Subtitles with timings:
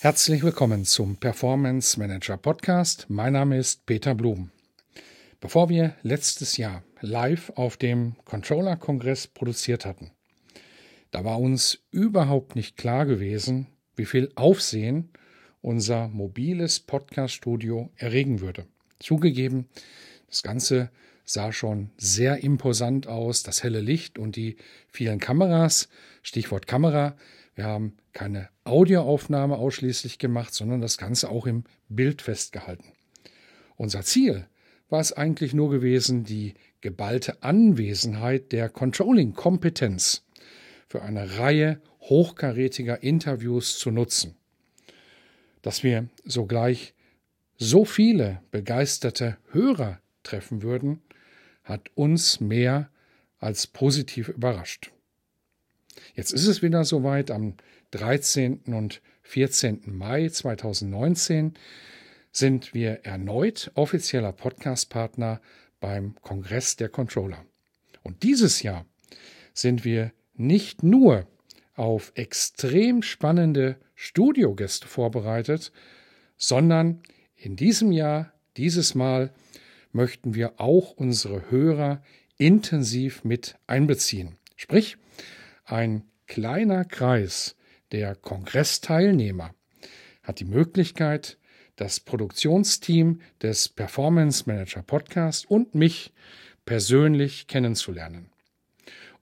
[0.00, 3.06] Herzlich willkommen zum Performance Manager Podcast.
[3.08, 4.52] Mein Name ist Peter Blum.
[5.40, 10.12] Bevor wir letztes Jahr live auf dem Controller-Kongress produziert hatten,
[11.10, 13.66] da war uns überhaupt nicht klar gewesen,
[13.96, 15.10] wie viel Aufsehen
[15.62, 18.66] unser mobiles Podcast-Studio erregen würde.
[19.00, 19.66] Zugegeben,
[20.28, 20.92] das Ganze
[21.24, 25.88] sah schon sehr imposant aus, das helle Licht und die vielen Kameras,
[26.22, 27.16] Stichwort Kamera,
[27.58, 32.92] wir haben keine Audioaufnahme ausschließlich gemacht, sondern das Ganze auch im Bild festgehalten.
[33.74, 34.46] Unser Ziel
[34.88, 40.24] war es eigentlich nur gewesen, die geballte Anwesenheit der Controlling-Kompetenz
[40.86, 44.36] für eine Reihe hochkarätiger Interviews zu nutzen.
[45.60, 46.94] Dass wir sogleich
[47.56, 51.02] so viele begeisterte Hörer treffen würden,
[51.64, 52.88] hat uns mehr
[53.40, 54.92] als positiv überrascht.
[56.14, 57.30] Jetzt ist es wieder soweit.
[57.30, 57.54] Am
[57.90, 58.60] 13.
[58.66, 59.82] und 14.
[59.86, 61.54] Mai 2019
[62.32, 65.40] sind wir erneut offizieller Podcast-Partner
[65.80, 67.44] beim Kongress der Controller.
[68.02, 68.86] Und dieses Jahr
[69.52, 71.26] sind wir nicht nur
[71.74, 75.72] auf extrem spannende Studiogäste vorbereitet,
[76.36, 77.02] sondern
[77.36, 79.32] in diesem Jahr, dieses Mal,
[79.92, 82.02] möchten wir auch unsere Hörer
[82.36, 84.36] intensiv mit einbeziehen.
[84.56, 84.96] Sprich,
[85.70, 87.56] ein kleiner Kreis
[87.92, 89.54] der Kongressteilnehmer
[90.22, 91.38] hat die Möglichkeit,
[91.76, 96.12] das Produktionsteam des Performance Manager Podcast und mich
[96.64, 98.30] persönlich kennenzulernen.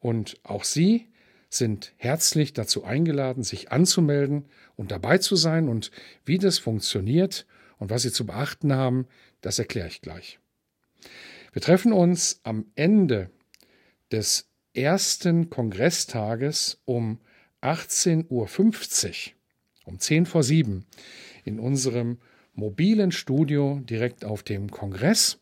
[0.00, 1.08] Und auch Sie
[1.48, 5.68] sind herzlich dazu eingeladen, sich anzumelden und dabei zu sein.
[5.68, 5.90] Und
[6.24, 7.46] wie das funktioniert
[7.78, 9.06] und was Sie zu beachten haben,
[9.42, 10.38] das erkläre ich gleich.
[11.52, 13.30] Wir treffen uns am Ende
[14.10, 17.18] des ersten Kongresstages um
[17.62, 18.48] 18.50 Uhr,
[19.86, 20.84] um 10 vor 7,
[21.44, 22.18] in unserem
[22.54, 25.40] mobilen Studio direkt auf dem Kongress.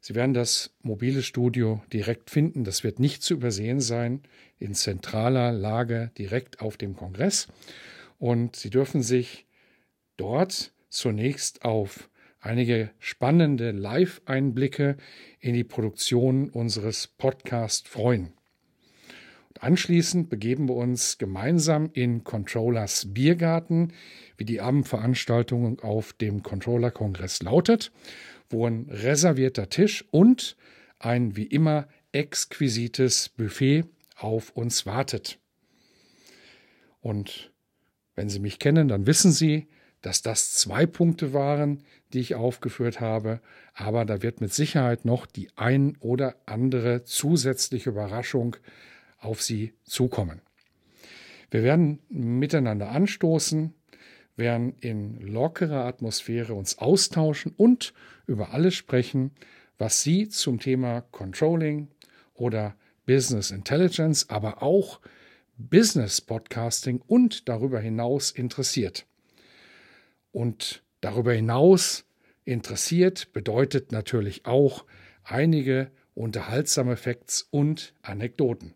[0.00, 2.64] Sie werden das mobile Studio direkt finden.
[2.64, 4.22] Das wird nicht zu übersehen sein,
[4.58, 7.48] in zentraler Lage direkt auf dem Kongress.
[8.18, 9.46] Und Sie dürfen sich
[10.16, 12.10] dort zunächst auf
[12.40, 14.96] einige spannende Live-Einblicke
[15.40, 18.34] in die Produktion unseres Podcasts freuen.
[19.60, 23.92] Anschließend begeben wir uns gemeinsam in Controllers Biergarten,
[24.36, 27.92] wie die Abendveranstaltung auf dem Controller-Kongress lautet,
[28.50, 30.56] wo ein reservierter Tisch und
[30.98, 33.84] ein wie immer exquisites Buffet
[34.16, 35.38] auf uns wartet.
[37.00, 37.52] Und
[38.14, 39.68] wenn Sie mich kennen, dann wissen Sie,
[40.00, 41.82] dass das zwei Punkte waren,
[42.12, 43.40] die ich aufgeführt habe,
[43.72, 48.56] aber da wird mit Sicherheit noch die ein oder andere zusätzliche Überraschung
[49.24, 50.40] auf Sie zukommen.
[51.50, 53.74] Wir werden miteinander anstoßen,
[54.36, 57.94] werden in lockerer Atmosphäre uns austauschen und
[58.26, 59.30] über alles sprechen,
[59.78, 61.88] was Sie zum Thema Controlling
[62.34, 62.74] oder
[63.06, 65.00] Business Intelligence, aber auch
[65.56, 69.06] Business Podcasting und darüber hinaus interessiert.
[70.32, 72.04] Und darüber hinaus
[72.44, 74.84] interessiert bedeutet natürlich auch
[75.22, 78.74] einige unterhaltsame Facts und Anekdoten.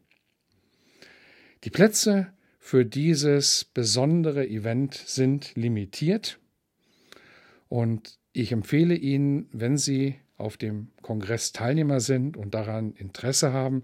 [1.64, 2.28] Die Plätze
[2.60, 6.38] für dieses besondere Event sind limitiert
[7.68, 13.82] und ich empfehle Ihnen, wenn Sie auf dem Kongress Teilnehmer sind und daran Interesse haben,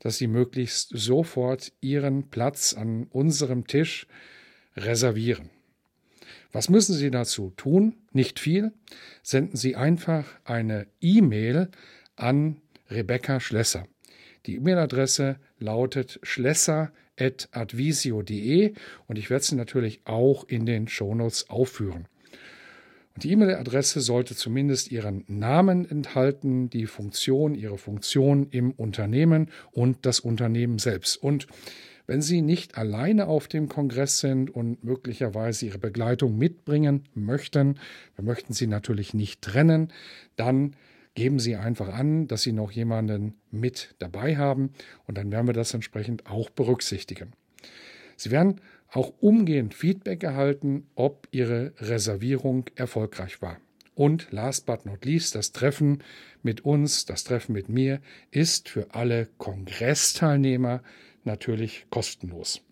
[0.00, 4.08] dass Sie möglichst sofort Ihren Platz an unserem Tisch
[4.76, 5.50] reservieren.
[6.50, 7.94] Was müssen Sie dazu tun?
[8.10, 8.72] Nicht viel.
[9.22, 11.70] Senden Sie einfach eine E-Mail
[12.16, 12.60] an
[12.90, 13.86] Rebecca Schlesser.
[14.46, 16.18] Die E-Mail-Adresse lautet
[17.18, 18.74] schlesser.advisio.de
[19.06, 22.06] und ich werde sie natürlich auch in den Shownotes aufführen.
[23.14, 30.06] Und die E-Mail-Adresse sollte zumindest Ihren Namen enthalten, die Funktion, Ihre Funktion im Unternehmen und
[30.06, 31.16] das Unternehmen selbst.
[31.16, 31.46] Und
[32.06, 37.78] wenn Sie nicht alleine auf dem Kongress sind und möglicherweise Ihre Begleitung mitbringen möchten,
[38.16, 39.92] wir möchten Sie natürlich nicht trennen,
[40.36, 40.74] dann
[41.14, 44.72] geben Sie einfach an, dass Sie noch jemanden mit dabei haben
[45.06, 47.32] und dann werden wir das entsprechend auch berücksichtigen.
[48.16, 53.58] Sie werden auch umgehend Feedback erhalten, ob Ihre Reservierung erfolgreich war.
[53.94, 56.02] Und last but not least, das Treffen
[56.42, 58.00] mit uns, das Treffen mit mir
[58.30, 60.82] ist für alle Kongressteilnehmer
[61.24, 62.62] natürlich kostenlos.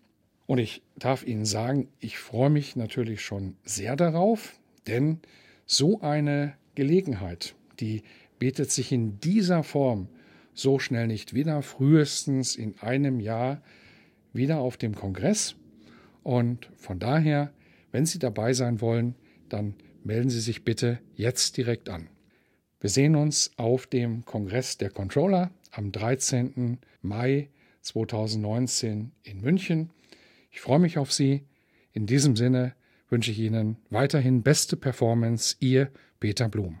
[0.47, 5.19] Und ich darf Ihnen sagen, ich freue mich natürlich schon sehr darauf, denn
[5.65, 8.03] so eine Gelegenheit, die
[8.41, 10.07] bietet sich in dieser Form
[10.55, 13.61] so schnell nicht wieder, frühestens in einem Jahr
[14.33, 15.53] wieder auf dem Kongress.
[16.23, 17.53] Und von daher,
[17.91, 19.13] wenn Sie dabei sein wollen,
[19.47, 22.09] dann melden Sie sich bitte jetzt direkt an.
[22.79, 26.79] Wir sehen uns auf dem Kongress der Controller am 13.
[27.03, 27.47] Mai
[27.81, 29.91] 2019 in München.
[30.49, 31.43] Ich freue mich auf Sie.
[31.93, 32.73] In diesem Sinne
[33.07, 35.57] wünsche ich Ihnen weiterhin beste Performance.
[35.59, 36.79] Ihr Peter Blum.